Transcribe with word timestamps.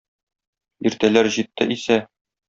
Иртәләр 0.89 1.29
җитте 1.35 1.67
исә... 1.77 1.99